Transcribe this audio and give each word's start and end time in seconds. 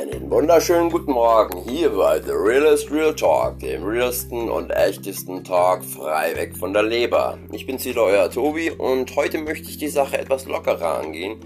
Einen 0.00 0.30
wunderschönen 0.30 0.88
guten 0.88 1.12
Morgen 1.12 1.62
hier 1.68 1.90
bei 1.90 2.22
The 2.22 2.30
Realest 2.30 2.90
Real 2.90 3.14
Talk, 3.14 3.58
dem 3.58 3.84
realsten 3.84 4.48
und 4.48 4.70
echtesten 4.70 5.44
Talk 5.44 5.84
frei 5.84 6.34
weg 6.36 6.56
von 6.56 6.72
der 6.72 6.84
Leber. 6.84 7.38
Ich 7.52 7.66
bin's 7.66 7.84
wieder, 7.84 8.04
euer 8.04 8.30
Tobi 8.30 8.70
und 8.70 9.14
heute 9.14 9.36
möchte 9.36 9.68
ich 9.68 9.76
die 9.76 9.88
Sache 9.88 10.16
etwas 10.16 10.46
lockerer 10.46 11.00
angehen. 11.00 11.40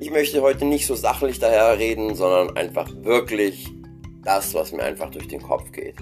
Ich 0.00 0.10
möchte 0.10 0.42
heute 0.42 0.64
nicht 0.64 0.88
so 0.88 0.96
sachlich 0.96 1.38
daherreden, 1.38 2.16
sondern 2.16 2.56
einfach 2.56 2.90
wirklich 3.02 3.68
das, 4.24 4.54
was 4.54 4.72
mir 4.72 4.82
einfach 4.82 5.12
durch 5.12 5.28
den 5.28 5.40
Kopf 5.40 5.70
geht. 5.70 5.94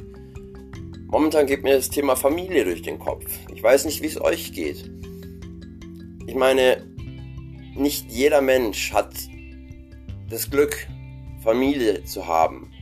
Momentan 1.09 1.47
geht 1.47 1.63
mir 1.63 1.75
das 1.75 1.91
Thema 1.91 2.17
Familie 2.17 2.65
durch 2.65 2.81
den 2.81 2.99
Kopf. 2.99 3.27
Ich 3.55 3.63
weiß 3.63 3.85
nicht, 3.85 4.01
wie 4.01 4.07
es 4.07 4.19
euch 4.19 4.55
geht. 4.55 4.91
Ich 6.27 6.37
meine, 6.37 6.87
nicht 7.77 8.11
jeder 8.11 8.41
Mensch 8.41 8.95
hat 8.95 9.13
das 10.31 10.49
Glück, 10.51 10.89
Familie 11.43 12.05
zu 12.05 12.27
haben. 12.27 12.73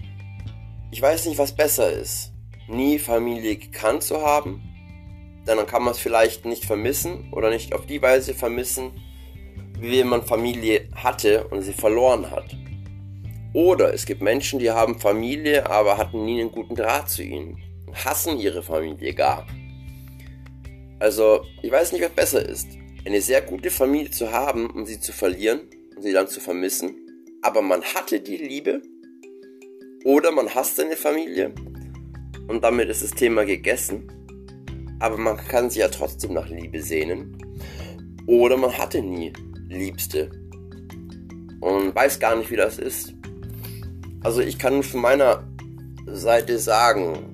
Ich 0.91 1.01
weiß 1.01 1.27
nicht, 1.27 1.39
was 1.39 1.55
besser 1.55 1.91
ist. 1.91 2.33
Nie 2.69 2.99
Familie 2.99 3.57
gekannt 3.57 4.03
zu 4.03 4.21
haben, 4.21 4.63
denn 5.47 5.57
dann 5.57 5.67
kann 5.67 5.83
man 5.83 5.93
es 5.93 5.99
vielleicht 5.99 6.45
nicht 6.45 6.65
vermissen 6.65 7.33
oder 7.33 7.51
nicht 7.51 7.75
auf 7.75 7.87
die 7.87 8.03
Weise 8.03 8.35
vermissen, 8.35 8.93
wie 9.79 10.01
wenn 10.01 10.09
man 10.09 10.27
Familie 10.27 10.89
hatte 10.95 11.49
und 11.49 11.63
sie 11.63 11.73
verloren 11.73 12.31
hat. 12.31 12.55
Oder 13.55 13.95
es 13.95 14.05
gibt 14.05 14.21
Menschen, 14.21 14.59
die 14.59 14.71
haben 14.71 15.01
Familie, 15.01 15.69
aber 15.69 15.97
hatten 15.97 16.25
nie 16.25 16.41
einen 16.41 16.53
guten 16.53 16.77
Draht 16.77 17.09
zu 17.09 17.23
ihnen. 17.23 17.59
Hassen 17.93 18.39
ihre 18.39 18.63
Familie 18.63 19.15
gar. 19.15 19.47
Also, 21.01 21.45
ich 21.63 21.73
weiß 21.73 21.93
nicht, 21.93 22.03
was 22.03 22.11
besser 22.11 22.47
ist. 22.47 22.69
Eine 23.05 23.23
sehr 23.23 23.41
gute 23.41 23.71
Familie 23.71 24.11
zu 24.11 24.31
haben 24.31 24.71
und 24.71 24.87
sie 24.87 25.01
zu 25.01 25.13
verlieren 25.13 25.63
und 25.97 26.03
sie 26.03 26.13
dann 26.13 26.29
zu 26.29 26.41
vermissen 26.41 26.95
aber 27.43 27.63
man 27.63 27.83
hatte 27.83 28.21
die 28.21 28.37
Liebe 28.37 28.83
oder 30.05 30.33
man 30.33 30.55
hasst 30.55 30.77
seine 30.77 30.97
Familie 30.97 31.55
und 32.49 32.65
damit 32.65 32.89
ist 32.89 33.03
das 33.03 33.13
Thema 33.13 33.45
gegessen. 33.45 34.11
Aber 34.99 35.17
man 35.17 35.37
kann 35.37 35.71
sich 35.71 35.81
ja 35.81 35.89
trotzdem 35.89 36.35
nach 36.35 36.49
Liebe 36.49 36.83
sehnen. 36.83 37.39
Oder 38.27 38.57
man 38.57 38.77
hatte 38.77 39.01
nie 39.01 39.33
Liebste 39.69 40.31
und 41.61 41.95
weiß 41.95 42.19
gar 42.19 42.37
nicht, 42.37 42.51
wie 42.51 42.57
das 42.57 42.79
ist. 42.79 43.15
Also 44.23 44.41
ich 44.41 44.59
kann 44.59 44.83
von 44.83 45.01
meiner 45.01 45.45
Seite 46.07 46.59
sagen, 46.59 47.33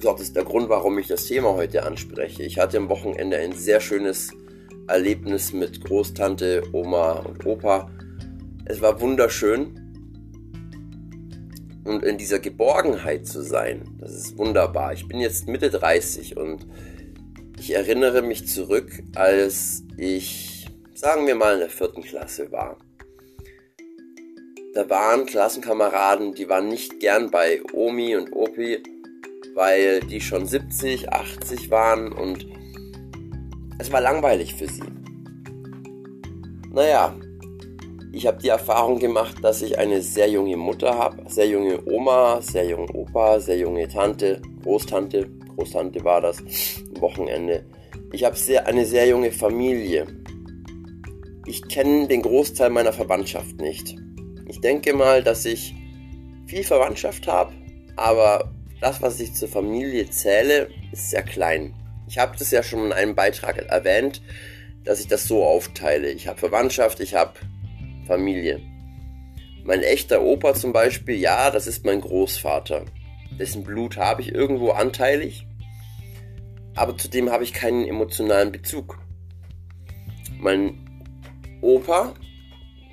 das 0.00 0.20
ist 0.20 0.36
der 0.36 0.44
Grund, 0.44 0.68
warum 0.68 0.98
ich 0.98 1.08
das 1.08 1.24
Thema 1.24 1.54
heute 1.54 1.84
anspreche. 1.84 2.42
Ich 2.42 2.58
hatte 2.58 2.76
am 2.76 2.88
Wochenende 2.88 3.38
ein 3.38 3.52
sehr 3.52 3.80
schönes 3.80 4.30
Erlebnis 4.86 5.52
mit 5.52 5.82
Großtante, 5.84 6.62
Oma 6.72 7.20
und 7.20 7.44
Opa 7.46 7.90
es 8.70 8.80
war 8.80 9.00
wunderschön. 9.00 9.74
Und 11.84 12.04
in 12.04 12.18
dieser 12.18 12.38
Geborgenheit 12.38 13.26
zu 13.26 13.42
sein, 13.42 13.82
das 13.98 14.14
ist 14.14 14.38
wunderbar. 14.38 14.92
Ich 14.92 15.08
bin 15.08 15.18
jetzt 15.18 15.48
Mitte 15.48 15.70
30 15.70 16.36
und 16.36 16.66
ich 17.58 17.74
erinnere 17.74 18.22
mich 18.22 18.46
zurück, 18.46 19.02
als 19.14 19.82
ich, 19.96 20.68
sagen 20.94 21.26
wir 21.26 21.34
mal, 21.34 21.54
in 21.54 21.60
der 21.60 21.70
vierten 21.70 22.02
Klasse 22.02 22.52
war. 22.52 22.76
Da 24.74 24.88
waren 24.88 25.26
Klassenkameraden, 25.26 26.34
die 26.34 26.48
waren 26.48 26.68
nicht 26.68 27.00
gern 27.00 27.30
bei 27.30 27.60
Omi 27.72 28.14
und 28.14 28.32
Opi, 28.32 28.82
weil 29.54 30.00
die 30.00 30.20
schon 30.20 30.46
70, 30.46 31.12
80 31.12 31.70
waren 31.70 32.12
und 32.12 32.46
es 33.80 33.90
war 33.90 34.00
langweilig 34.00 34.54
für 34.54 34.68
sie. 34.68 34.84
Naja, 36.72 37.16
ich 38.12 38.26
habe 38.26 38.42
die 38.42 38.48
Erfahrung 38.48 38.98
gemacht, 38.98 39.36
dass 39.42 39.62
ich 39.62 39.78
eine 39.78 40.02
sehr 40.02 40.28
junge 40.28 40.56
Mutter 40.56 40.96
habe, 40.96 41.22
sehr 41.28 41.46
junge 41.46 41.80
Oma, 41.86 42.40
sehr 42.42 42.66
junge 42.66 42.90
Opa, 42.92 43.38
sehr 43.38 43.58
junge 43.58 43.86
Tante, 43.88 44.42
Großtante, 44.62 45.28
Großtante 45.54 46.02
war 46.04 46.20
das, 46.20 46.42
Wochenende. 46.98 47.64
Ich 48.12 48.24
habe 48.24 48.36
sehr, 48.36 48.66
eine 48.66 48.84
sehr 48.84 49.06
junge 49.06 49.30
Familie. 49.30 50.06
Ich 51.46 51.68
kenne 51.68 52.08
den 52.08 52.22
Großteil 52.22 52.70
meiner 52.70 52.92
Verwandtschaft 52.92 53.60
nicht. 53.60 53.96
Ich 54.48 54.60
denke 54.60 54.92
mal, 54.92 55.22
dass 55.22 55.44
ich 55.44 55.74
viel 56.46 56.64
Verwandtschaft 56.64 57.28
habe, 57.28 57.52
aber 57.96 58.52
das, 58.80 59.00
was 59.02 59.20
ich 59.20 59.34
zur 59.34 59.48
Familie 59.48 60.10
zähle, 60.10 60.68
ist 60.90 61.10
sehr 61.10 61.22
klein. 61.22 61.74
Ich 62.08 62.18
habe 62.18 62.36
das 62.36 62.50
ja 62.50 62.64
schon 62.64 62.86
in 62.86 62.92
einem 62.92 63.14
Beitrag 63.14 63.58
erwähnt, 63.58 64.20
dass 64.82 64.98
ich 64.98 65.06
das 65.06 65.28
so 65.28 65.44
aufteile. 65.44 66.10
Ich 66.10 66.26
habe 66.26 66.40
Verwandtschaft, 66.40 66.98
ich 66.98 67.14
habe 67.14 67.34
Familie. 68.06 68.60
Mein 69.64 69.82
echter 69.82 70.22
Opa 70.22 70.54
zum 70.54 70.72
Beispiel, 70.72 71.16
ja, 71.16 71.50
das 71.50 71.66
ist 71.66 71.84
mein 71.84 72.00
Großvater. 72.00 72.84
Dessen 73.38 73.62
Blut 73.62 73.96
habe 73.96 74.22
ich 74.22 74.34
irgendwo 74.34 74.70
anteilig, 74.70 75.46
aber 76.74 76.96
zu 76.96 77.08
dem 77.08 77.30
habe 77.30 77.44
ich 77.44 77.52
keinen 77.52 77.86
emotionalen 77.86 78.52
Bezug. 78.52 78.98
Mein 80.38 80.78
Opa, 81.60 82.14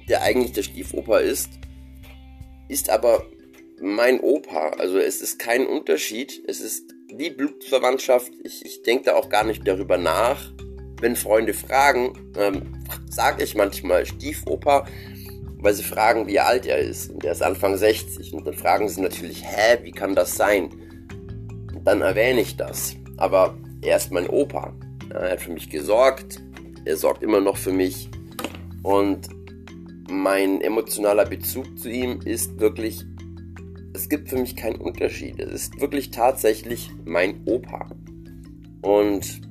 der 0.09 0.23
eigentlich 0.23 0.53
der 0.53 0.63
Stiefopa 0.63 1.19
ist, 1.19 1.51
ist 2.68 2.89
aber 2.89 3.25
mein 3.81 4.19
Opa. 4.19 4.72
Also 4.78 4.97
es 4.97 5.22
ist 5.22 5.39
kein 5.39 5.66
Unterschied. 5.66 6.44
Es 6.47 6.59
ist 6.59 6.94
wie 7.13 7.29
Blutsverwandtschaft. 7.29 8.31
Ich, 8.44 8.66
ich 8.66 8.84
denke 8.84 9.06
da 9.06 9.16
auch 9.16 9.29
gar 9.29 9.44
nicht 9.44 9.68
darüber 9.68 9.97
nach. 9.97 10.51
Wenn 11.00 11.16
Freunde 11.16 11.53
fragen, 11.53 12.34
ähm, 12.38 12.76
sage 13.09 13.43
ich 13.43 13.55
manchmal 13.55 14.05
Stiefoper, 14.05 14.85
weil 15.59 15.73
sie 15.73 15.83
fragen, 15.83 16.27
wie 16.27 16.39
alt 16.39 16.65
er 16.65 16.77
ist. 16.77 17.11
Und 17.11 17.23
er 17.25 17.31
ist 17.31 17.43
Anfang 17.43 17.77
60. 17.77 18.33
Und 18.33 18.45
dann 18.45 18.53
fragen 18.53 18.87
sie 18.89 19.01
natürlich, 19.01 19.43
hä, 19.43 19.79
wie 19.83 19.91
kann 19.91 20.15
das 20.15 20.35
sein? 20.35 20.69
Und 21.73 21.85
dann 21.85 22.01
erwähne 22.01 22.41
ich 22.41 22.57
das. 22.57 22.95
Aber 23.17 23.57
er 23.81 23.97
ist 23.97 24.11
mein 24.11 24.27
Opa. 24.27 24.73
Er 25.09 25.31
hat 25.31 25.41
für 25.41 25.51
mich 25.51 25.69
gesorgt. 25.69 26.41
Er 26.85 26.97
sorgt 26.97 27.23
immer 27.23 27.41
noch 27.41 27.57
für 27.57 27.71
mich. 27.71 28.09
Und 28.83 29.29
mein 30.09 30.61
emotionaler 30.61 31.25
Bezug 31.25 31.77
zu 31.79 31.89
ihm 31.89 32.21
ist 32.21 32.59
wirklich, 32.59 33.03
es 33.93 34.09
gibt 34.09 34.29
für 34.29 34.37
mich 34.37 34.55
keinen 34.55 34.79
Unterschied. 34.79 35.39
Es 35.39 35.51
ist 35.51 35.81
wirklich 35.81 36.11
tatsächlich 36.11 36.91
mein 37.03 37.41
Opa. 37.45 37.89
Und 38.81 39.41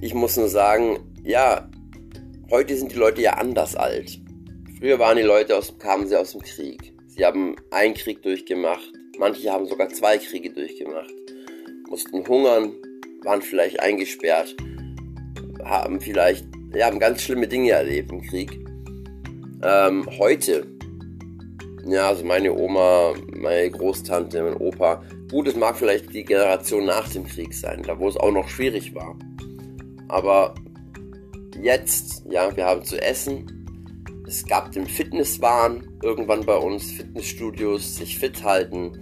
ich 0.00 0.14
muss 0.14 0.36
nur 0.36 0.48
sagen, 0.48 0.98
ja, 1.24 1.68
heute 2.50 2.76
sind 2.76 2.92
die 2.92 2.96
Leute 2.96 3.22
ja 3.22 3.32
anders 3.34 3.76
alt. 3.76 4.18
Früher 4.78 4.98
waren 4.98 5.16
die 5.16 5.22
Leute 5.22 5.56
aus, 5.56 5.76
kamen 5.78 6.06
sie 6.06 6.18
aus 6.18 6.32
dem 6.32 6.42
Krieg. 6.42 6.92
Sie 7.08 7.24
haben 7.24 7.56
einen 7.70 7.94
Krieg 7.94 8.22
durchgemacht. 8.22 8.92
Manche 9.18 9.50
haben 9.50 9.66
sogar 9.66 9.88
zwei 9.88 10.18
Kriege 10.18 10.50
durchgemacht. 10.50 11.12
Mussten 11.88 12.26
hungern, 12.26 12.72
waren 13.24 13.42
vielleicht 13.42 13.80
eingesperrt, 13.80 14.54
haben 15.64 16.00
vielleicht, 16.00 16.46
ja, 16.74 16.86
haben 16.86 17.00
ganz 17.00 17.22
schlimme 17.22 17.48
Dinge 17.48 17.72
erlebt 17.72 18.12
im 18.12 18.22
Krieg. 18.22 18.52
Ähm, 19.64 20.06
heute, 20.18 20.66
ja, 21.86 22.08
also 22.08 22.24
meine 22.24 22.54
Oma, 22.54 23.14
meine 23.34 23.70
Großtante, 23.70 24.42
mein 24.42 24.56
Opa, 24.56 25.02
gut, 25.30 25.48
es 25.48 25.56
mag 25.56 25.76
vielleicht 25.76 26.12
die 26.14 26.24
Generation 26.24 26.84
nach 26.84 27.08
dem 27.08 27.26
Krieg 27.26 27.52
sein, 27.52 27.82
da 27.82 27.98
wo 27.98 28.08
es 28.08 28.16
auch 28.16 28.30
noch 28.30 28.48
schwierig 28.48 28.94
war. 28.94 29.18
Aber 30.06 30.54
jetzt, 31.62 32.24
ja, 32.30 32.54
wir 32.56 32.64
haben 32.64 32.84
zu 32.84 33.00
essen. 33.00 33.54
Es 34.26 34.44
gab 34.46 34.72
den 34.72 34.86
Fitnesswahn 34.86 35.88
irgendwann 36.02 36.44
bei 36.44 36.56
uns, 36.56 36.92
Fitnessstudios, 36.92 37.96
sich 37.96 38.18
fit 38.18 38.42
halten. 38.44 38.92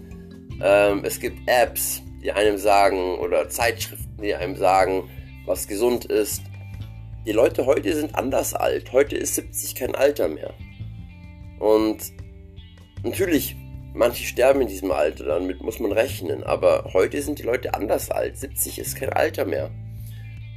Ähm, 0.62 1.03
es 1.05 1.21
gibt 1.21 1.39
Apps, 1.47 2.03
die 2.22 2.33
einem 2.33 2.59
sagen, 2.59 3.19
oder 3.19 3.49
Zeitschriften, 3.49 4.22
die 4.22 4.34
einem 4.34 4.56
sagen, 4.56 5.09
was 5.47 5.69
gesund 5.69 6.05
ist. 6.06 6.43
Die 7.27 7.33
Leute 7.33 7.66
heute 7.66 7.92
sind 7.95 8.15
anders 8.15 8.54
alt. 8.54 8.92
Heute 8.92 9.16
ist 9.16 9.34
70 9.34 9.75
kein 9.75 9.95
Alter 9.95 10.28
mehr. 10.28 10.54
Und 11.59 11.98
natürlich, 13.03 13.57
manche 13.95 14.25
sterben 14.25 14.60
in 14.60 14.69
diesem 14.69 14.92
Alter, 14.92 15.25
damit 15.25 15.60
muss 15.60 15.80
man 15.80 15.92
rechnen. 15.92 16.45
Aber 16.45 16.91
heute 16.92 17.21
sind 17.21 17.41
die 17.41 17.42
Leute 17.42 17.75
anders 17.75 18.10
alt. 18.10 18.39
70 18.39 18.78
ist 18.78 18.97
kein 18.97 19.13
Alter 19.13 19.45
mehr. 19.45 19.71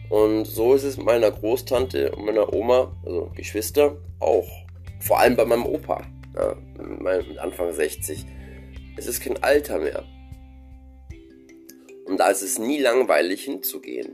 Und 0.09 0.45
so 0.45 0.73
ist 0.73 0.83
es 0.83 0.97
mit 0.97 1.06
meiner 1.06 1.31
Großtante 1.31 2.11
und 2.11 2.25
meiner 2.25 2.51
Oma, 2.53 2.95
also 3.06 3.31
Geschwister, 3.35 3.97
auch. 4.19 4.47
Vor 5.00 5.19
allem 5.19 5.35
bei 5.35 5.45
meinem 5.45 5.65
Opa, 5.65 6.03
ja, 6.35 6.56
mit 6.77 7.38
Anfang 7.38 7.71
60. 7.71 8.25
Es 8.97 9.07
ist 9.07 9.21
kein 9.21 9.41
Alter 9.44 9.79
mehr. 9.79 10.03
Und 12.06 12.19
da 12.19 12.29
ist 12.29 12.41
es 12.41 12.57
nie 12.57 12.79
langweilig 12.79 13.44
hinzugehen. 13.44 14.13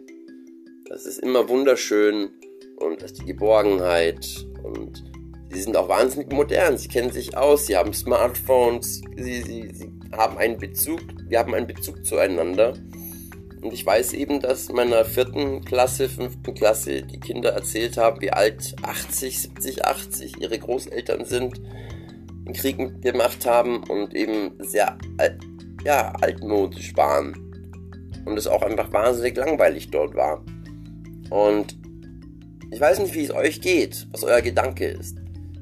Das 0.88 1.06
ist 1.06 1.20
immer 1.20 1.48
wunderschön 1.50 2.30
und 2.78 3.02
das 3.02 3.12
ist 3.12 3.22
die 3.22 3.26
Geborgenheit 3.26 4.46
und 4.64 5.04
sie 5.50 5.62
sind 5.62 5.78
auch 5.78 5.90
wahnsinnig 5.90 6.32
modern. 6.32 6.78
Sie 6.78 6.90
kennen 6.90 7.12
sich 7.12 7.38
aus, 7.38 7.68
sie 7.68 7.76
haben 7.76 7.94
Smartphones, 7.94 9.02
sie, 9.16 9.42
sie, 9.42 9.70
sie 9.74 9.92
haben 10.12 10.38
einen 10.38 10.58
Bezug, 10.58 11.00
wir 11.28 11.40
haben 11.40 11.54
einen 11.56 11.68
Bezug 11.68 12.06
zueinander. 12.06 12.74
Und 13.66 13.74
ich 13.74 13.84
weiß 13.84 14.14
eben, 14.14 14.42
dass 14.42 14.70
in 14.70 14.76
meiner 14.76 15.04
vierten 15.04 15.66
Klasse, 15.66 16.08
fünften 16.08 16.54
Klasse 16.54 17.02
die 17.02 17.20
Kinder 17.20 17.50
erzählt 17.50 17.98
haben, 17.98 18.22
wie 18.22 18.30
alt 18.30 18.76
80, 18.84 19.42
70, 19.42 19.84
80 19.84 20.40
ihre 20.40 20.60
Großeltern 20.60 21.26
sind. 21.26 21.60
den 22.46 22.54
Krieg 22.54 22.78
mitgemacht 22.78 23.44
haben 23.48 23.84
und 23.86 24.14
eben 24.14 24.52
sehr 24.60 24.96
ja, 25.84 26.14
altmodisch 26.22 26.96
waren. 26.96 27.34
Und 28.26 28.38
es 28.38 28.46
auch 28.46 28.62
einfach 28.62 28.94
wahnsinnig 28.94 29.36
langweilig 29.36 29.90
dort 29.90 30.14
war. 30.14 30.46
Und 31.32 31.76
ich 32.70 32.80
weiß 32.80 33.00
nicht, 33.00 33.16
wie 33.16 33.24
es 33.24 33.32
euch 33.32 33.62
geht, 33.62 34.06
was 34.12 34.24
euer 34.24 34.42
Gedanke 34.42 34.86
ist. 34.86 35.18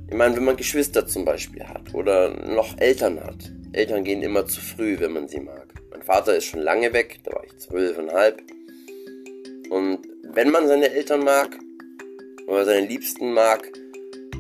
Ich 0.09 0.17
meine, 0.17 0.35
wenn 0.35 0.44
man 0.44 0.57
Geschwister 0.57 1.07
zum 1.07 1.23
Beispiel 1.23 1.63
hat 1.63 1.94
oder 1.94 2.31
noch 2.53 2.77
Eltern 2.79 3.21
hat. 3.21 3.49
Eltern 3.71 4.03
gehen 4.03 4.21
immer 4.21 4.45
zu 4.45 4.59
früh, 4.59 4.99
wenn 4.99 5.13
man 5.13 5.29
sie 5.29 5.39
mag. 5.39 5.62
Mein 6.05 6.17
Vater 6.17 6.35
ist 6.35 6.45
schon 6.45 6.59
lange 6.59 6.91
weg, 6.91 7.19
da 7.23 7.31
war 7.31 7.45
ich 7.45 7.57
zwölfeinhalb. 7.59 8.41
Und 9.69 10.00
wenn 10.33 10.51
man 10.51 10.67
seine 10.67 10.91
Eltern 10.91 11.23
mag 11.23 11.57
oder 12.45 12.65
seine 12.65 12.85
Liebsten 12.85 13.31
mag, 13.31 13.71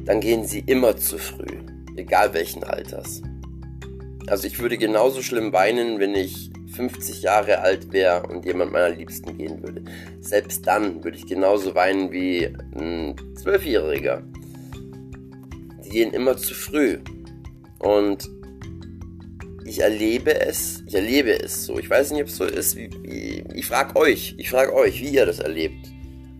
dann 0.03 0.19
gehen 0.19 0.45
sie 0.45 0.61
immer 0.65 0.97
zu 0.97 1.17
früh, 1.17 1.63
egal 1.95 2.33
welchen 2.33 2.65
Alters. 2.65 3.21
Also 4.27 4.45
ich 4.45 4.59
würde 4.59 4.77
genauso 4.77 5.21
schlimm 5.21 5.53
weinen, 5.53 5.99
wenn 6.01 6.15
ich 6.15 6.51
50 6.75 7.21
Jahre 7.21 7.59
alt 7.59 7.93
wäre 7.93 8.27
und 8.27 8.43
jemand 8.43 8.73
meiner 8.73 8.93
Liebsten 8.93 9.37
gehen 9.37 9.63
würde. 9.63 9.85
Selbst 10.19 10.67
dann 10.67 11.01
würde 11.01 11.17
ich 11.17 11.27
genauso 11.27 11.75
weinen 11.75 12.11
wie 12.11 12.53
ein 12.75 13.15
Zwölfjähriger. 13.35 14.21
Die 15.85 15.89
gehen 15.89 16.11
immer 16.11 16.35
zu 16.35 16.53
früh. 16.53 16.99
Und 17.79 18.29
ich 19.65 19.79
erlebe 19.79 20.39
es, 20.39 20.83
ich 20.87 20.95
erlebe 20.95 21.31
es 21.31 21.65
so. 21.65 21.79
Ich 21.79 21.89
weiß 21.89 22.11
nicht, 22.11 22.21
ob 22.21 22.27
es 22.27 22.37
so 22.37 22.45
ist. 22.45 22.75
Wie, 22.75 22.89
wie, 23.03 23.43
ich 23.53 23.65
frage 23.65 23.95
euch, 23.95 24.35
ich 24.37 24.49
frage 24.49 24.73
euch, 24.73 25.01
wie 25.01 25.09
ihr 25.09 25.25
das 25.25 25.39
erlebt. 25.39 25.91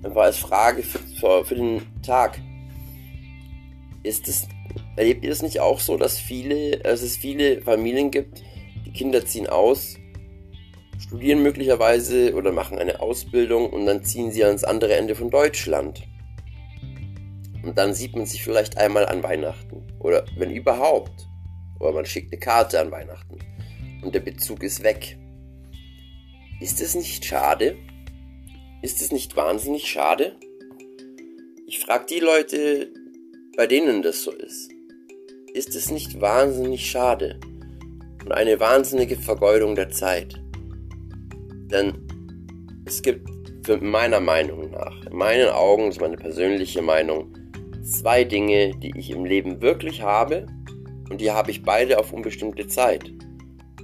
Einfach 0.04 0.24
als 0.24 0.38
Frage 0.38 0.84
für, 0.84 1.46
für 1.46 1.56
den 1.56 1.82
Tag. 2.02 2.40
Ist 4.04 4.28
es, 4.28 4.48
erlebt 4.98 5.24
ihr 5.24 5.30
das 5.30 5.42
nicht 5.42 5.60
auch 5.60 5.80
so, 5.80 5.98
dass 5.98 6.20
viele, 6.20 6.78
dass 6.80 7.02
es 7.02 7.16
viele 7.16 7.62
Familien 7.62 8.12
gibt, 8.12 8.44
die 8.86 8.92
Kinder 8.92 9.26
ziehen 9.26 9.48
aus 9.48 9.98
studieren 11.14 11.44
möglicherweise 11.44 12.34
oder 12.34 12.52
machen 12.52 12.80
eine 12.80 13.00
Ausbildung 13.00 13.70
und 13.70 13.86
dann 13.86 14.04
ziehen 14.04 14.32
sie 14.32 14.44
ans 14.44 14.64
andere 14.64 14.96
Ende 14.96 15.16
von 15.16 15.30
Deutschland. 15.30 16.02
Und 17.62 17.78
dann 17.78 17.94
sieht 17.94 18.16
man 18.16 18.26
sich 18.26 18.44
vielleicht 18.44 18.78
einmal 18.78 19.06
an 19.06 19.22
Weihnachten. 19.22 19.84
Oder 20.00 20.26
wenn 20.38 20.52
überhaupt. 20.52 21.28
Oder 21.84 21.92
man 21.92 22.06
schickt 22.06 22.32
eine 22.32 22.40
Karte 22.40 22.80
an 22.80 22.92
Weihnachten. 22.92 23.40
Und 24.02 24.16
der 24.16 24.22
Bezug 24.22 24.64
ist 24.64 24.84
weg. 24.84 25.18
Ist 26.62 26.80
es 26.80 26.96
nicht 26.96 27.26
schade? 27.26 27.76
Ist 28.82 29.02
es 29.02 29.12
nicht 29.12 29.36
wahnsinnig 29.36 29.90
schade? 29.90 30.38
Ich 31.68 31.80
frage 31.80 32.06
die 32.10 32.20
Leute, 32.20 32.90
bei 33.58 33.68
denen 33.68 34.02
das 34.02 34.24
so 34.24 34.32
ist. 34.32 34.72
Ist 35.54 35.76
es 35.76 35.92
nicht 35.92 36.22
wahnsinnig 36.22 36.90
schade? 36.90 37.40
Und 38.24 38.32
eine 38.32 38.62
wahnsinnige 38.62 39.18
Vergeudung 39.18 39.76
der 39.76 39.90
Zeit? 39.90 40.42
Denn 41.70 42.08
es 42.86 43.02
gibt 43.02 43.28
für 43.66 43.78
meiner 43.78 44.22
Meinung 44.22 44.72
nach, 44.72 45.06
in 45.06 45.18
meinen 45.18 45.50
Augen, 45.50 45.88
das 45.88 45.96
ist 45.96 46.02
meine 46.02 46.18
persönliche 46.18 46.82
Meinung, 46.82 47.34
zwei 47.84 48.24
Dinge, 48.24 48.74
die 48.78 48.94
ich 48.98 49.12
im 49.12 49.26
Leben 49.26 49.62
wirklich 49.62 50.02
habe 50.02 50.46
und 51.10 51.22
die 51.22 51.32
habe 51.32 51.52
ich 51.52 51.64
beide 51.64 52.00
auf 52.00 52.14
unbestimmte 52.14 52.68
Zeit. 52.68 53.12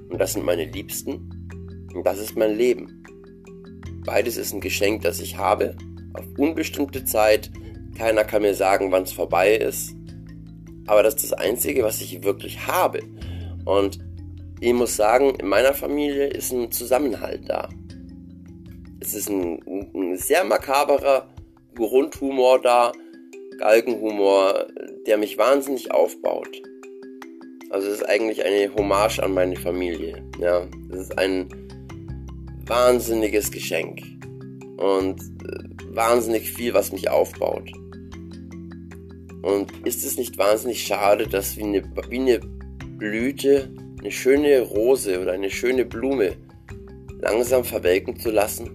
Und 0.09 0.19
das 0.19 0.33
sind 0.33 0.45
meine 0.45 0.65
Liebsten 0.65 1.29
und 1.93 2.05
das 2.05 2.19
ist 2.19 2.35
mein 2.35 2.57
Leben. 2.57 3.03
Beides 4.05 4.37
ist 4.37 4.53
ein 4.53 4.61
Geschenk, 4.61 5.03
das 5.03 5.19
ich 5.19 5.37
habe, 5.37 5.75
auf 6.13 6.25
unbestimmte 6.37 7.05
Zeit. 7.05 7.51
Keiner 7.97 8.23
kann 8.23 8.41
mir 8.41 8.55
sagen, 8.55 8.91
wann 8.91 9.03
es 9.03 9.11
vorbei 9.11 9.55
ist. 9.55 9.93
Aber 10.87 11.03
das 11.03 11.15
ist 11.15 11.31
das 11.31 11.33
Einzige, 11.33 11.83
was 11.83 12.01
ich 12.01 12.23
wirklich 12.23 12.65
habe. 12.65 13.01
Und 13.65 13.99
ich 14.59 14.73
muss 14.73 14.95
sagen, 14.95 15.35
in 15.35 15.47
meiner 15.47 15.73
Familie 15.73 16.27
ist 16.27 16.51
ein 16.51 16.71
Zusammenhalt 16.71 17.47
da. 17.47 17.69
Es 18.99 19.13
ist 19.13 19.29
ein, 19.29 19.59
ein 19.93 20.17
sehr 20.17 20.43
makaberer 20.43 21.29
Grundhumor 21.75 22.61
da, 22.61 22.91
Galgenhumor, 23.57 24.67
der 25.05 25.17
mich 25.17 25.37
wahnsinnig 25.37 25.91
aufbaut. 25.91 26.61
Also 27.69 27.87
es 27.87 27.95
ist 27.95 28.09
eigentlich 28.09 28.43
eine 28.43 28.73
Hommage 28.73 29.19
an 29.19 29.33
meine 29.33 29.55
Familie. 29.55 30.23
Ja, 30.39 30.67
es 30.91 31.01
ist 31.01 31.17
ein 31.19 31.47
wahnsinniges 32.65 33.51
Geschenk 33.51 34.01
und 34.77 35.21
äh, 35.21 35.95
wahnsinnig 35.95 36.51
viel, 36.51 36.73
was 36.73 36.91
mich 36.91 37.09
aufbaut. 37.09 37.71
Und 39.43 39.71
ist 39.85 40.03
es 40.03 40.17
nicht 40.17 40.37
wahnsinnig 40.37 40.83
schade, 40.83 41.27
dass 41.27 41.57
wie 41.57 41.63
eine, 41.63 41.83
wie 42.09 42.19
eine 42.19 42.39
Blüte, 42.97 43.69
eine 43.99 44.11
schöne 44.11 44.61
Rose 44.61 45.21
oder 45.21 45.33
eine 45.33 45.49
schöne 45.49 45.85
Blume 45.85 46.35
langsam 47.21 47.63
verwelken 47.63 48.19
zu 48.19 48.31
lassen? 48.31 48.69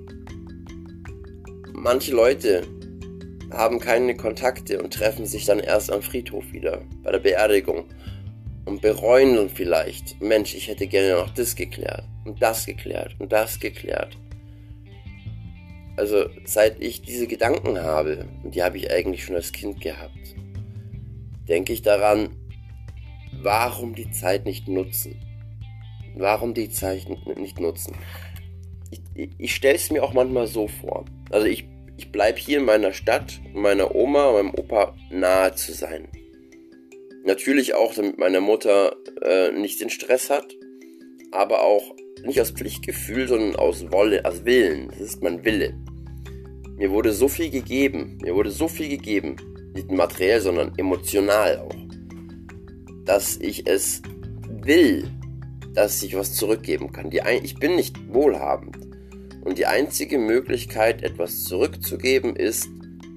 Manche 1.73 2.15
Leute 2.15 2.63
haben 3.51 3.81
keine 3.81 4.17
Kontakte 4.17 4.81
und 4.81 4.95
treffen 4.95 5.27
sich 5.27 5.47
dann 5.47 5.59
erst 5.59 5.93
am 5.93 6.01
Friedhof 6.01 6.45
wieder, 6.53 6.83
bei 7.03 7.13
der 7.13 7.19
Beerdigung 7.19 7.85
und 8.65 8.81
bereuen 8.81 9.37
dann 9.37 9.51
vielleicht, 9.51 10.21
Mensch, 10.21 10.55
ich 10.55 10.69
hätte 10.69 10.87
gerne 10.87 11.15
noch 11.15 11.31
das 11.31 11.55
geklärt 11.55 12.05
und 12.25 12.41
das 12.43 12.67
geklärt 12.67 13.15
und 13.19 13.33
das 13.33 13.61
geklärt. 13.61 14.17
Also 15.97 16.27
seit 16.45 16.81
ich 16.83 17.03
diese 17.03 17.27
Gedanken 17.27 17.79
habe, 17.79 18.27
und 18.43 18.55
die 18.55 18.63
habe 18.63 18.79
ich 18.79 18.91
eigentlich 18.91 19.25
schon 19.25 19.37
als 19.37 19.53
Kind 19.53 19.81
gehabt, 19.81 20.35
denke 21.49 21.73
ich 21.73 21.83
daran, 21.83 22.31
warum 23.43 23.95
die 23.95 24.11
Zeit 24.11 24.45
nicht 24.45 24.67
nutzen. 24.67 25.21
Warum 26.17 26.55
die 26.55 26.71
Zeit 26.71 27.07
nicht 27.37 27.61
nutzen. 27.61 27.95
Ich, 28.91 29.01
ich, 29.15 29.31
ich 29.37 29.55
stelle 29.55 29.75
es 29.75 29.91
mir 29.91 30.03
auch 30.03 30.13
manchmal 30.13 30.47
so 30.47 30.69
vor. 30.69 31.05
Also 31.31 31.47
ich 31.47 31.65
ich 31.97 32.11
bleibe 32.11 32.39
hier 32.39 32.59
in 32.59 32.65
meiner 32.65 32.93
Stadt, 32.93 33.41
meiner 33.53 33.95
Oma 33.95 34.33
meinem 34.33 34.55
Opa 34.55 34.95
nahe 35.11 35.55
zu 35.55 35.73
sein. 35.73 36.09
Natürlich 37.25 37.75
auch, 37.75 37.95
damit 37.95 38.19
meine 38.19 38.43
Mutter 38.43 38.97
äh, 39.23 39.51
nicht 39.51 39.81
den 39.81 39.89
Stress 39.89 40.29
hat, 40.29 40.47
aber 41.33 41.63
auch 41.63 41.95
nicht 42.23 42.41
aus 42.41 42.51
Pflichtgefühl, 42.51 43.27
sondern 43.29 43.57
aus 43.57 43.91
Wolle, 43.91 44.25
aus 44.25 44.45
Willen. 44.45 44.89
Das 44.89 45.01
ist 45.01 45.23
mein 45.23 45.45
Wille. 45.45 45.75
Mir 46.77 46.91
wurde 46.91 47.13
so 47.13 47.29
viel 47.29 47.51
gegeben, 47.51 48.19
mir 48.23 48.35
wurde 48.35 48.51
so 48.51 48.69
viel 48.69 48.89
gegeben, 48.89 49.37
nicht 49.75 49.91
materiell, 49.91 50.41
sondern 50.41 50.73
emotional 50.77 51.59
auch, 51.59 51.77
dass 53.05 53.37
ich 53.37 53.67
es 53.67 54.03
will, 54.63 55.09
dass 55.73 56.03
ich 56.03 56.17
was 56.17 56.35
zurückgeben 56.35 56.93
kann. 56.93 57.11
Die, 57.11 57.23
ich 57.43 57.57
bin 57.57 57.77
nicht 57.77 57.97
wohlhabend. 58.13 58.77
Und 59.45 59.59
die 59.59 59.67
einzige 59.67 60.19
Möglichkeit, 60.19 61.03
etwas 61.03 61.45
zurückzugeben, 61.45 62.37
ist, 62.37 62.69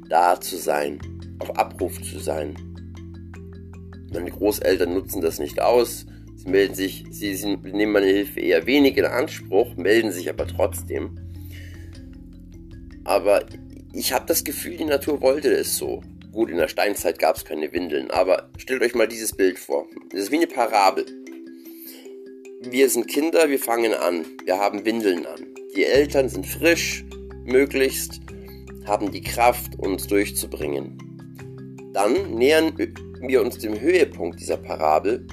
da 0.09 0.39
zu 0.39 0.57
sein, 0.57 0.99
auf 1.39 1.57
Abruf 1.57 2.01
zu 2.01 2.19
sein. 2.19 2.55
Meine 4.17 4.31
Großeltern 4.31 4.95
nutzen 4.95 5.21
das 5.21 5.37
nicht 5.37 5.61
aus. 5.61 6.07
Sie 6.35 6.49
melden 6.49 6.73
sich, 6.73 7.05
sie 7.11 7.55
nehmen 7.57 7.91
meine 7.91 8.07
Hilfe 8.07 8.39
eher 8.39 8.65
wenig 8.65 8.97
in 8.97 9.05
Anspruch, 9.05 9.75
melden 9.75 10.11
sich 10.11 10.27
aber 10.27 10.47
trotzdem. 10.47 11.19
Aber 13.03 13.45
ich 13.93 14.13
habe 14.13 14.25
das 14.25 14.43
Gefühl, 14.43 14.75
die 14.77 14.85
Natur 14.85 15.21
wollte 15.21 15.51
es 15.53 15.77
so. 15.77 16.01
Gut, 16.31 16.49
in 16.49 16.57
der 16.57 16.67
Steinzeit 16.67 17.19
gab 17.19 17.35
es 17.35 17.45
keine 17.45 17.71
Windeln, 17.73 18.09
aber 18.09 18.49
stellt 18.57 18.81
euch 18.81 18.95
mal 18.95 19.07
dieses 19.07 19.33
Bild 19.33 19.59
vor. 19.59 19.85
Das 20.09 20.21
ist 20.21 20.31
wie 20.31 20.37
eine 20.37 20.47
Parabel. 20.47 21.05
Wir 22.63 22.89
sind 22.89 23.07
Kinder, 23.07 23.49
wir 23.49 23.59
fangen 23.59 23.93
an, 23.93 24.25
wir 24.45 24.57
haben 24.57 24.83
Windeln 24.83 25.27
an. 25.27 25.45
Die 25.75 25.85
Eltern 25.85 26.27
sind 26.27 26.47
frisch, 26.47 27.05
möglichst, 27.45 28.19
haben 28.87 29.11
die 29.11 29.21
Kraft, 29.21 29.77
uns 29.77 30.07
durchzubringen. 30.07 30.97
Dann 31.93 32.33
nähern 32.33 32.75
wir 33.21 33.41
uns 33.41 33.57
dem 33.57 33.79
Höhepunkt 33.79 34.39
dieser 34.39 34.57
Parabel. 34.57 35.25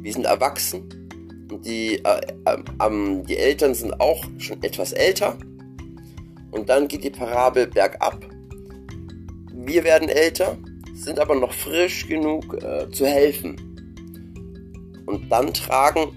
Wir 0.00 0.12
sind 0.12 0.26
erwachsen 0.26 0.88
und 1.50 1.66
die, 1.66 2.02
äh, 2.04 2.20
äh, 2.44 3.24
die 3.28 3.36
Eltern 3.36 3.74
sind 3.74 4.00
auch 4.00 4.24
schon 4.38 4.62
etwas 4.62 4.92
älter. 4.92 5.38
Und 6.50 6.68
dann 6.68 6.88
geht 6.88 7.04
die 7.04 7.10
Parabel 7.10 7.66
bergab. 7.66 8.24
Wir 9.52 9.84
werden 9.84 10.08
älter, 10.08 10.56
sind 10.94 11.18
aber 11.18 11.34
noch 11.34 11.52
frisch 11.52 12.06
genug 12.06 12.62
äh, 12.62 12.90
zu 12.90 13.06
helfen. 13.06 13.56
Und 15.06 15.30
dann 15.30 15.52
tragen, 15.52 16.12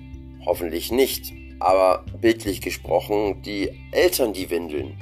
hoffentlich 0.45 0.91
nicht, 0.91 1.33
aber 1.59 2.05
bildlich 2.21 2.61
gesprochen, 2.61 3.41
die 3.41 3.71
Eltern 3.91 4.33
die 4.33 4.49
Windeln, 4.49 4.97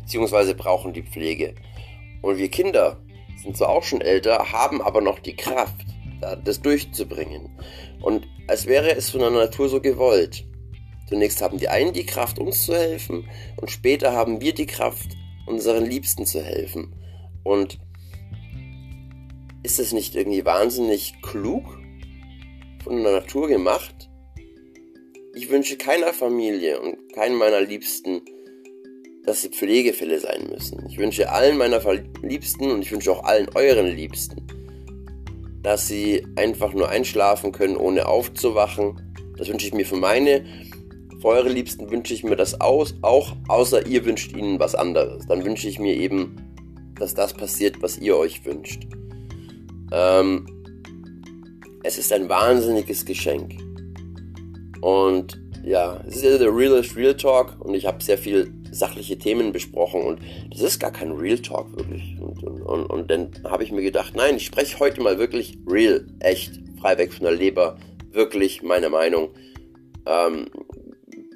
beziehungsweise 0.00 0.54
brauchen 0.54 0.92
die 0.92 1.02
Pflege. 1.02 1.54
Und 2.22 2.38
wir 2.38 2.48
Kinder 2.48 2.98
sind 3.48 3.56
zwar 3.56 3.70
auch 3.70 3.82
schon 3.82 4.00
älter, 4.00 4.52
haben 4.52 4.80
aber 4.82 5.00
noch 5.00 5.18
die 5.18 5.34
Kraft, 5.34 5.74
das 6.44 6.60
durchzubringen. 6.60 7.58
Und 8.00 8.26
als 8.46 8.66
wäre 8.66 8.94
es 8.94 9.10
von 9.10 9.20
der 9.20 9.30
Natur 9.30 9.68
so 9.68 9.80
gewollt. 9.80 10.44
Zunächst 11.08 11.40
haben 11.40 11.58
die 11.58 11.68
einen 11.68 11.94
die 11.94 12.04
Kraft, 12.04 12.38
uns 12.38 12.66
zu 12.66 12.76
helfen, 12.76 13.26
und 13.56 13.70
später 13.70 14.12
haben 14.12 14.40
wir 14.42 14.52
die 14.52 14.66
Kraft, 14.66 15.08
unseren 15.46 15.86
Liebsten 15.86 16.26
zu 16.26 16.42
helfen. 16.42 16.94
Und 17.42 17.78
ist 19.62 19.78
es 19.78 19.92
nicht 19.92 20.14
irgendwie 20.14 20.44
wahnsinnig 20.44 21.14
klug? 21.22 21.78
von 22.88 23.02
der 23.02 23.12
Natur 23.12 23.48
gemacht. 23.48 24.08
Ich 25.34 25.50
wünsche 25.50 25.76
keiner 25.76 26.14
Familie 26.14 26.80
und 26.80 27.12
keinem 27.12 27.36
meiner 27.36 27.60
Liebsten, 27.60 28.22
dass 29.28 29.42
sie 29.42 29.50
Pflegefälle 29.50 30.18
sein 30.18 30.48
müssen. 30.50 30.86
Ich 30.88 30.96
wünsche 30.96 31.30
allen 31.30 31.58
meiner 31.58 31.82
Liebsten 32.22 32.70
und 32.70 32.80
ich 32.80 32.90
wünsche 32.90 33.12
auch 33.12 33.24
allen 33.24 33.46
euren 33.54 33.94
Liebsten, 33.94 34.40
dass 35.62 35.86
sie 35.86 36.26
einfach 36.36 36.72
nur 36.72 36.88
einschlafen 36.88 37.52
können, 37.52 37.76
ohne 37.76 38.06
aufzuwachen. 38.06 39.14
Das 39.36 39.48
wünsche 39.48 39.66
ich 39.66 39.74
mir 39.74 39.84
für 39.84 39.96
meine. 39.96 40.46
Für 41.20 41.28
eure 41.28 41.50
Liebsten 41.50 41.90
wünsche 41.90 42.14
ich 42.14 42.24
mir 42.24 42.36
das 42.36 42.58
aus, 42.62 42.94
auch, 43.02 43.36
außer 43.48 43.86
ihr 43.86 44.06
wünscht 44.06 44.34
ihnen 44.34 44.58
was 44.58 44.74
anderes. 44.74 45.26
Dann 45.26 45.44
wünsche 45.44 45.68
ich 45.68 45.78
mir 45.78 45.94
eben, 45.94 46.34
dass 46.98 47.12
das 47.12 47.34
passiert, 47.34 47.82
was 47.82 47.98
ihr 47.98 48.16
euch 48.16 48.46
wünscht. 48.46 48.86
Ähm, 49.92 50.46
es 51.82 51.98
ist 51.98 52.14
ein 52.14 52.30
wahnsinniges 52.30 53.04
Geschenk. 53.04 53.58
Und 54.80 55.38
ja, 55.64 56.02
es 56.06 56.16
ist 56.16 56.24
ja 56.24 56.38
der 56.38 56.56
Realist 56.56 56.96
Real 56.96 57.14
Talk 57.14 57.56
und 57.60 57.74
ich 57.74 57.84
habe 57.84 58.02
sehr 58.02 58.16
viel 58.16 58.50
sachliche 58.70 59.18
Themen 59.18 59.52
besprochen 59.52 60.02
und 60.02 60.20
das 60.50 60.62
ist 60.62 60.78
gar 60.78 60.92
kein 60.92 61.12
Real 61.12 61.38
Talk 61.38 61.76
wirklich. 61.76 62.16
Und, 62.20 62.42
und, 62.42 62.62
und, 62.62 62.86
und 62.86 63.10
dann 63.10 63.30
habe 63.44 63.64
ich 63.64 63.72
mir 63.72 63.82
gedacht, 63.82 64.14
nein, 64.16 64.36
ich 64.36 64.46
spreche 64.46 64.78
heute 64.78 65.00
mal 65.00 65.18
wirklich 65.18 65.58
real, 65.68 66.06
echt, 66.20 66.60
frei 66.80 66.98
weg 66.98 67.12
von 67.12 67.24
der 67.24 67.34
Leber, 67.34 67.78
wirklich 68.12 68.62
meine 68.62 68.88
Meinung, 68.90 69.30
ähm, 70.06 70.46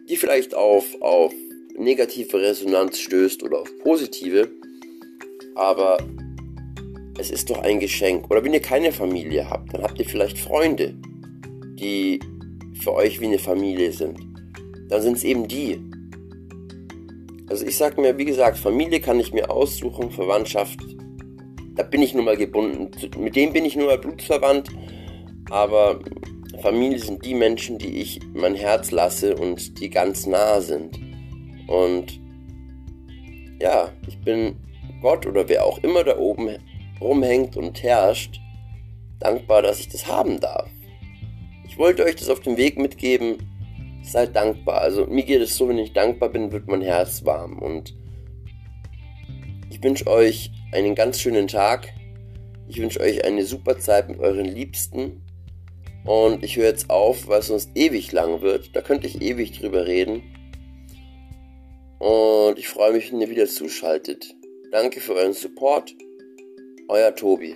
die 0.08 0.16
vielleicht 0.16 0.54
auf, 0.54 0.84
auf 1.00 1.32
negative 1.76 2.40
Resonanz 2.40 2.98
stößt 2.98 3.42
oder 3.42 3.60
auf 3.60 3.70
positive, 3.82 4.50
aber 5.54 5.98
es 7.18 7.30
ist 7.30 7.50
doch 7.50 7.58
ein 7.62 7.80
Geschenk. 7.80 8.30
Oder 8.30 8.44
wenn 8.44 8.54
ihr 8.54 8.60
keine 8.60 8.92
Familie 8.92 9.48
habt, 9.48 9.72
dann 9.72 9.82
habt 9.82 9.98
ihr 9.98 10.06
vielleicht 10.06 10.38
Freunde, 10.38 10.94
die 11.74 12.20
für 12.80 12.94
euch 12.94 13.20
wie 13.20 13.26
eine 13.26 13.38
Familie 13.38 13.92
sind. 13.92 14.18
Dann 14.88 15.02
sind 15.02 15.16
es 15.16 15.24
eben 15.24 15.46
die. 15.48 15.78
Also 17.52 17.66
ich 17.66 17.76
sag 17.76 17.98
mir, 17.98 18.16
wie 18.16 18.24
gesagt, 18.24 18.56
Familie 18.56 18.98
kann 18.98 19.20
ich 19.20 19.34
mir 19.34 19.50
aussuchen, 19.50 20.10
Verwandtschaft, 20.10 20.80
da 21.74 21.82
bin 21.82 22.00
ich 22.00 22.14
nun 22.14 22.24
mal 22.24 22.38
gebunden. 22.38 22.90
Mit 23.18 23.36
dem 23.36 23.52
bin 23.52 23.66
ich 23.66 23.76
nur 23.76 23.88
mal 23.88 23.98
blutsverwandt, 23.98 24.70
aber 25.50 26.00
Familie 26.62 26.98
sind 26.98 27.22
die 27.26 27.34
Menschen, 27.34 27.76
die 27.76 28.00
ich 28.00 28.20
mein 28.32 28.54
Herz 28.54 28.90
lasse 28.90 29.36
und 29.36 29.78
die 29.78 29.90
ganz 29.90 30.24
nah 30.24 30.62
sind. 30.62 30.98
Und 31.68 32.18
ja, 33.60 33.92
ich 34.08 34.18
bin 34.22 34.56
Gott 35.02 35.26
oder 35.26 35.46
wer 35.46 35.66
auch 35.66 35.76
immer 35.82 36.04
da 36.04 36.16
oben 36.16 36.56
rumhängt 37.02 37.58
und 37.58 37.82
herrscht, 37.82 38.40
dankbar, 39.20 39.60
dass 39.60 39.78
ich 39.78 39.90
das 39.90 40.06
haben 40.06 40.40
darf. 40.40 40.70
Ich 41.68 41.76
wollte 41.76 42.02
euch 42.04 42.16
das 42.16 42.30
auf 42.30 42.40
den 42.40 42.56
Weg 42.56 42.78
mitgeben. 42.78 43.36
Seid 44.02 44.34
dankbar. 44.36 44.80
Also 44.80 45.06
mir 45.06 45.24
geht 45.24 45.40
es 45.40 45.56
so, 45.56 45.68
wenn 45.68 45.78
ich 45.78 45.92
dankbar 45.92 46.28
bin, 46.28 46.52
wird 46.52 46.66
mein 46.66 46.82
Herz 46.82 47.24
warm. 47.24 47.58
Und 47.58 47.94
ich 49.70 49.82
wünsche 49.82 50.06
euch 50.06 50.50
einen 50.72 50.94
ganz 50.94 51.20
schönen 51.20 51.48
Tag. 51.48 51.88
Ich 52.68 52.80
wünsche 52.80 53.00
euch 53.00 53.24
eine 53.24 53.44
super 53.44 53.78
Zeit 53.78 54.08
mit 54.08 54.18
euren 54.18 54.46
Liebsten. 54.46 55.22
Und 56.04 56.42
ich 56.42 56.56
höre 56.56 56.66
jetzt 56.66 56.90
auf, 56.90 57.28
weil 57.28 57.40
es 57.40 57.46
sonst 57.46 57.70
ewig 57.74 58.10
lang 58.12 58.42
wird. 58.42 58.74
Da 58.74 58.80
könnte 58.80 59.06
ich 59.06 59.22
ewig 59.22 59.58
drüber 59.58 59.86
reden. 59.86 60.22
Und 61.98 62.58
ich 62.58 62.68
freue 62.68 62.92
mich, 62.92 63.12
wenn 63.12 63.20
ihr 63.20 63.30
wieder 63.30 63.46
zuschaltet. 63.46 64.34
Danke 64.72 65.00
für 65.00 65.14
euren 65.14 65.34
Support. 65.34 65.94
Euer 66.88 67.14
Tobi. 67.14 67.54